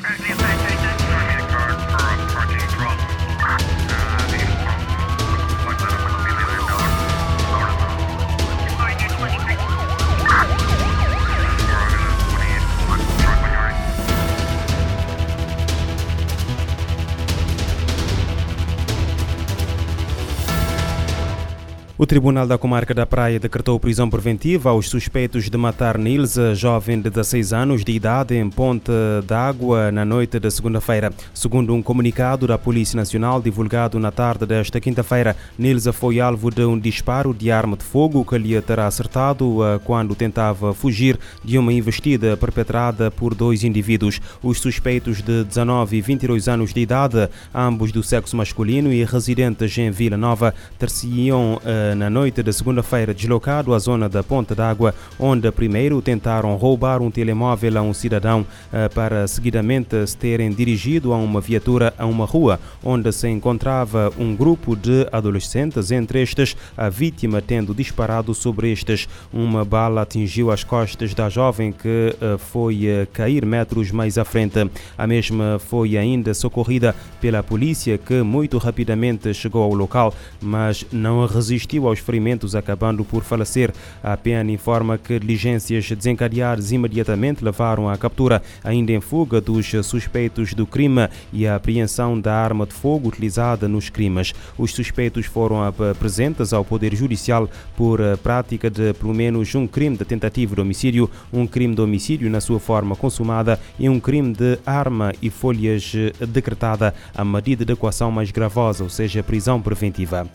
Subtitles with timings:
[0.00, 0.27] Hey.
[22.00, 27.00] O Tribunal da Comarca da Praia decretou prisão preventiva aos suspeitos de matar Nilza, jovem
[27.00, 28.92] de 16 anos de idade, em Ponte
[29.26, 31.12] d'Água na noite de segunda-feira.
[31.34, 36.64] Segundo um comunicado da Polícia Nacional divulgado na tarde desta quinta-feira, Nilza foi alvo de
[36.64, 41.58] um disparo de arma de fogo que lhe terá acertado eh, quando tentava fugir de
[41.58, 44.20] uma investida perpetrada por dois indivíduos.
[44.40, 49.76] Os suspeitos de 19 e 22 anos de idade, ambos do sexo masculino e residentes
[49.76, 54.94] em Vila Nova, ter-se-iam eh, na noite de segunda-feira deslocado à zona da Ponta d'Água,
[55.18, 61.12] onde primeiro tentaram roubar um telemóvel a um cidadão eh, para seguidamente se terem dirigido
[61.12, 66.56] a uma viatura a uma rua onde se encontrava um grupo de adolescentes, entre estes
[66.76, 69.08] a vítima tendo disparado sobre estes.
[69.32, 74.24] Uma bala atingiu as costas da jovem que eh, foi eh, cair metros mais à
[74.24, 74.68] frente.
[74.96, 81.26] A mesma foi ainda socorrida pela polícia que muito rapidamente chegou ao local, mas não
[81.26, 83.72] resistiu resistiu aos ferimentos, acabando por falecer.
[84.02, 90.54] A PN informa que diligências desencadeadas imediatamente levaram à captura, ainda em fuga, dos suspeitos
[90.54, 94.32] do crime e à apreensão da arma de fogo utilizada nos crimes.
[94.56, 100.04] Os suspeitos foram apresentados ao Poder Judicial por prática de pelo menos um crime de
[100.04, 104.58] tentativa de homicídio, um crime de homicídio na sua forma consumada e um crime de
[104.66, 105.92] arma e folhas
[106.28, 110.28] decretada a medida de equação mais gravosa, ou seja, prisão preventiva.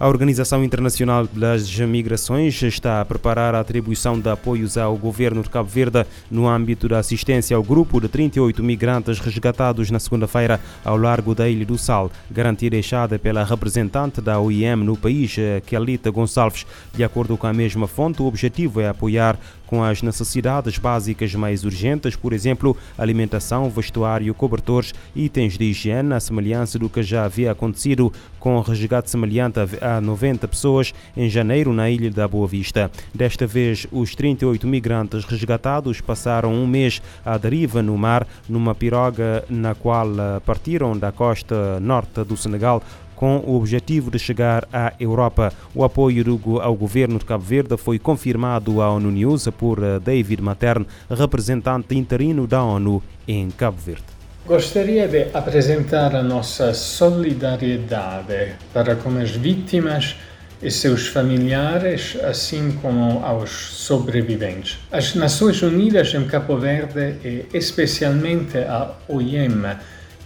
[0.00, 5.50] A Organização Internacional das Migrações está a preparar a atribuição de apoios ao governo de
[5.50, 10.96] Cabo Verde no âmbito da assistência ao grupo de 38 migrantes resgatados na segunda-feira ao
[10.96, 15.34] largo da Ilha do Sal, garantia deixada pela representante da OIM no país,
[15.66, 16.64] Kelita Gonçalves.
[16.94, 19.36] De acordo com a mesma fonte, o objetivo é apoiar
[19.66, 26.20] com as necessidades básicas mais urgentes, por exemplo, alimentação, vestuário, cobertores, itens de higiene, a
[26.20, 29.64] semelhança do que já havia acontecido com o resgate semelhante a
[30.00, 32.90] 90 pessoas em janeiro na ilha da Boa Vista.
[33.14, 39.44] Desta vez, os 38 migrantes resgatados passaram um mês à deriva no mar, numa piroga
[39.48, 42.82] na qual eh, partiram da costa norte do Senegal
[43.18, 45.52] com o objetivo de chegar à Europa.
[45.74, 50.40] O apoio ao governo de Cabo Verde foi confirmado à ONU News por eh, David
[50.40, 54.17] Matern, representante interino da ONU em Cabo Verde.
[54.48, 60.16] Gostaria de apresentar a nossa solidariedade para com as vítimas
[60.62, 64.78] e seus familiares, assim como aos sobreviventes.
[64.90, 69.64] As Nações Unidas em Cabo Verde e especialmente a OIM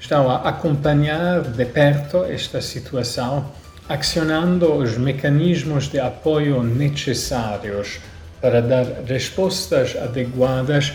[0.01, 3.51] estão a acompanhar de perto esta situação,
[3.89, 7.99] acionando os mecanismos de apoio necessários
[8.41, 10.93] para dar respostas adequadas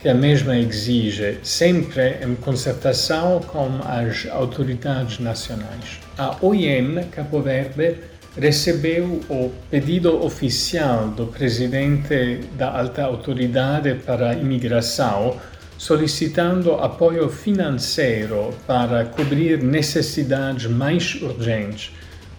[0.00, 6.00] que a mesma exige, sempre em concertação com as autoridades nacionais.
[6.16, 7.98] A OIM Cabo Verde
[8.38, 15.38] recebeu o pedido oficial do presidente da Alta Autoridade para a Imigração
[15.76, 21.90] solicitando apoio financeiro para cobrir necessidades mais urgentes,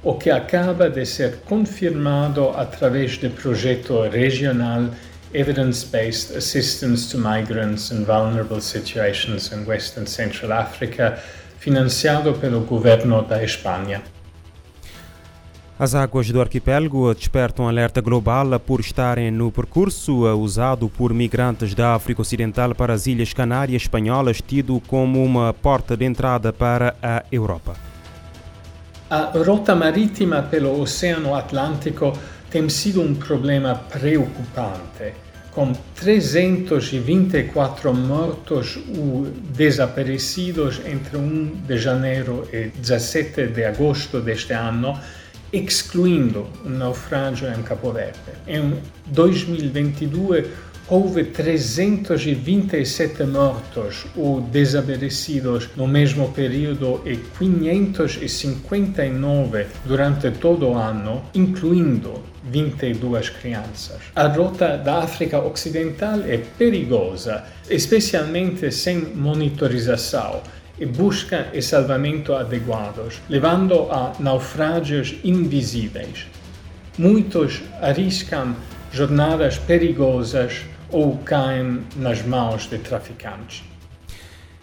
[0.03, 4.91] o que acaba de ser confirmado através do projeto regional
[5.33, 11.17] Evidence-Based Assistance to Migrants in Vulnerable Situations in West and Central Africa,
[11.57, 14.01] financiado pelo governo da Espanha.
[15.79, 21.95] As águas do arquipélago despertam alerta global por estarem no percurso usado por migrantes da
[21.95, 27.23] África Ocidental para as Ilhas Canárias Espanholas, tido como uma porta de entrada para a
[27.31, 27.73] Europa.
[29.09, 32.13] A rota marítima pelo Oceano Atlântico
[32.51, 35.13] tem sido um problema preocupante,
[35.51, 39.25] com 324 mortos ou
[39.55, 44.99] desaparecidos entre 1 de janeiro e 17 de agosto deste ano
[45.53, 48.19] excluindo o naufrágio em Cabo Verde.
[48.47, 48.77] Em
[49.07, 50.47] 2022,
[50.91, 62.21] houve 327 mortos ou desaparecidos no mesmo período e 559 durante todo o ano, incluindo
[62.43, 64.01] 22 crianças.
[64.13, 70.41] A rota da África Ocidental é perigosa, especialmente sem monitorização
[70.77, 76.27] e busca e salvamento adequados, levando a naufrágios invisíveis.
[76.97, 78.53] Muitos arriscam
[78.91, 83.63] jornadas perigosas ou caem nas mãos de traficantes.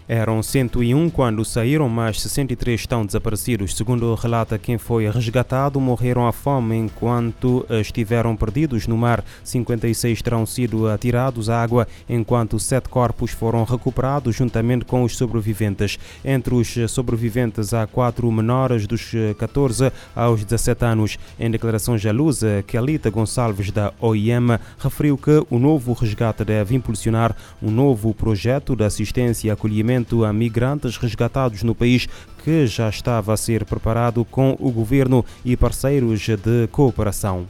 [0.08, 3.76] Eram 101 quando saíram, mas 63 estão desaparecidos.
[3.76, 9.22] Segundo relata quem foi resgatado, morreram à fome enquanto estiveram perdidos no mar.
[9.44, 15.98] 56 terão sido atirados à água, enquanto sete corpos foram recuperados juntamente com os sobreviventes.
[16.24, 21.18] Entre os sobreviventes há quatro menores dos 14 aos 17 anos.
[21.38, 27.70] Em declaração jalusa, Kelita Gonçalves da OIM referiu que o novo resgate deve impulsionar um
[27.70, 32.08] novo projeto de assistência e acolhimento a migrantes resgatados no país
[32.44, 37.46] que já estava a ser preparado com o governo e parceiros de cooperação.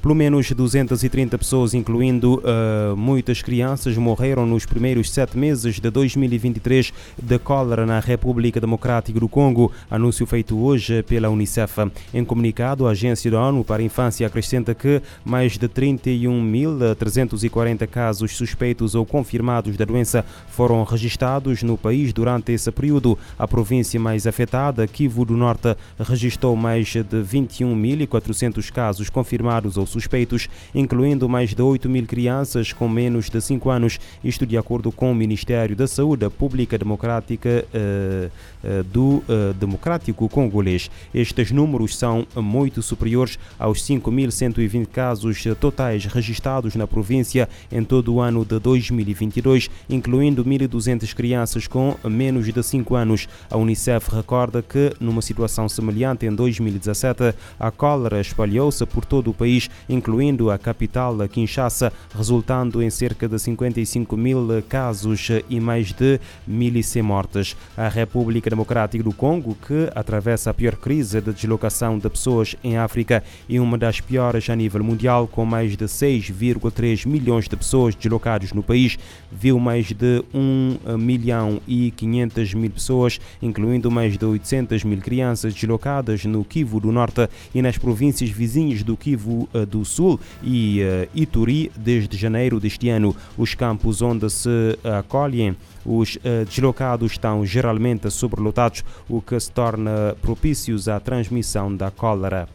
[0.00, 6.92] Pelo menos 230 pessoas, incluindo uh, muitas crianças, morreram nos primeiros sete meses de 2023
[7.20, 11.90] de cólera na República Democrática do Congo, anúncio feito hoje pela Unicef.
[12.14, 18.36] Em comunicado, a Agência da ONU para a Infância acrescenta que mais de 31.340 casos
[18.36, 23.18] suspeitos ou confirmados da doença foram registrados no país durante esse período.
[23.36, 30.48] A província mais afetada, Kivu do Norte, registrou mais de 21.400 casos confirmados ou suspeitos,
[30.74, 35.10] incluindo mais de 8 mil crianças com menos de 5 anos, isto de acordo com
[35.10, 40.90] o Ministério da Saúde Pública Democrática uh, uh, do uh, Democrático Congolês.
[41.12, 48.20] Estes números são muito superiores aos 5.120 casos totais registrados na província em todo o
[48.20, 53.28] ano de 2022, incluindo 1.200 crianças com menos de 5 anos.
[53.50, 59.34] A Unicef recorda que, numa situação semelhante em 2017, a cólera espalhou-se por todo o
[59.34, 66.20] país incluindo a capital Kinshasa, resultando em cerca de 55 mil casos e mais de
[66.48, 67.56] 1.100 mortes.
[67.76, 72.76] A República Democrática do Congo, que atravessa a pior crise de deslocação de pessoas em
[72.76, 77.94] África e uma das piores a nível mundial, com mais de 6,3 milhões de pessoas
[77.94, 78.98] deslocadas no país,
[79.30, 85.54] viu mais de 1 milhão e 500 mil pessoas, incluindo mais de 800 mil crianças
[85.54, 91.08] deslocadas no Kivu do Norte e nas províncias vizinhas do Kivu do Sul e uh,
[91.14, 93.14] Ituri desde janeiro deste ano.
[93.36, 100.16] Os campos onde se acolhem os uh, deslocados estão geralmente sobrelotados, o que se torna
[100.20, 102.48] propícios à transmissão da cólera.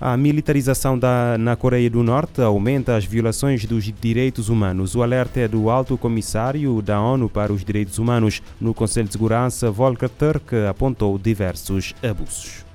[0.00, 4.94] A militarização da, na Coreia do Norte aumenta as violações dos direitos humanos.
[4.94, 8.40] O alerta é do Alto Comissário da ONU para os Direitos Humanos.
[8.60, 12.67] No Conselho de Segurança, Volker Turk apontou diversos abusos.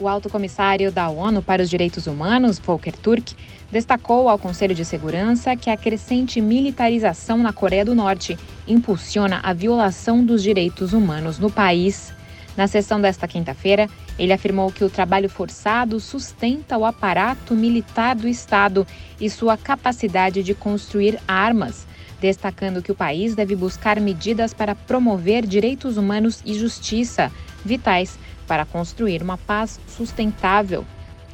[0.00, 3.36] O alto comissário da ONU para os Direitos Humanos, Volker Turk,
[3.70, 9.52] destacou ao Conselho de Segurança que a crescente militarização na Coreia do Norte impulsiona a
[9.52, 12.14] violação dos direitos humanos no país.
[12.56, 18.26] Na sessão desta quinta-feira, ele afirmou que o trabalho forçado sustenta o aparato militar do
[18.26, 18.86] Estado
[19.20, 21.86] e sua capacidade de construir armas,
[22.18, 27.30] destacando que o país deve buscar medidas para promover direitos humanos e justiça,
[27.62, 28.18] vitais
[28.50, 30.84] para construir uma paz sustentável.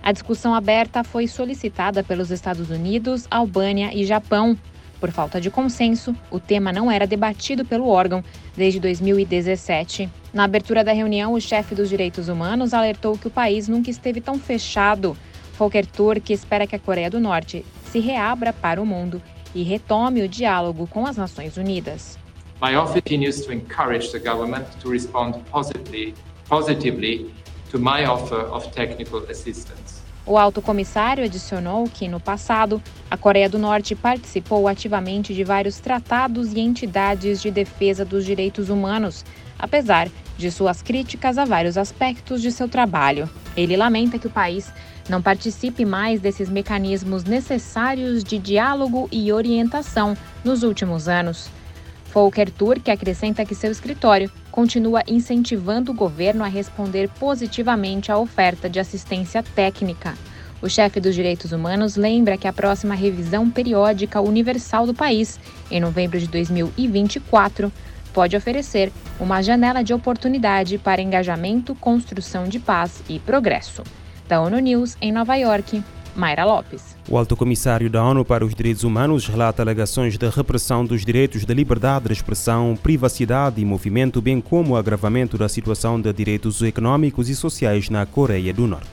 [0.03, 4.55] A discussão aberta foi solicitada pelos Estados Unidos, Albânia e Japão.
[5.01, 8.23] Por falta de consenso, o tema não era debatido pelo órgão
[8.55, 10.11] desde 2017.
[10.31, 14.21] Na abertura da reunião, o chefe dos direitos humanos alertou que o país nunca esteve
[14.21, 15.17] tão fechado.
[15.59, 19.23] Volker Turk espera que a Coreia do Norte se reabra para o mundo
[19.55, 22.19] e retome o diálogo com as Nações Unidas.
[22.61, 26.15] My office continues to encourage the government to respond positively
[26.49, 27.31] positively
[27.71, 30.03] to my offer of technical assistance.
[30.25, 35.79] O alto comissário adicionou que, no passado, a Coreia do Norte participou ativamente de vários
[35.79, 39.25] tratados e entidades de defesa dos direitos humanos,
[39.57, 43.31] apesar de suas críticas a vários aspectos de seu trabalho.
[43.57, 44.73] Ele lamenta que o país
[45.09, 51.49] não participe mais desses mecanismos necessários de diálogo e orientação nos últimos anos.
[52.13, 58.71] Volker Turk acrescenta que seu escritório continua incentivando o governo a responder positivamente à oferta
[58.71, 60.15] de assistência técnica.
[60.63, 65.39] O chefe dos direitos humanos lembra que a próxima revisão periódica universal do país,
[65.71, 67.71] em novembro de 2024,
[68.15, 73.83] pode oferecer uma janela de oportunidade para engajamento, construção de paz e progresso.
[74.27, 75.85] Da ONU News, em Nova York,
[76.17, 76.97] Mayra Lopes.
[77.09, 81.45] O alto comissário da ONU para os Direitos Humanos relata alegações de repressão dos direitos
[81.45, 86.63] de liberdade de expressão, privacidade e movimento, bem como o agravamento da situação de direitos
[86.63, 88.89] econômicos e sociais na Coreia do Norte.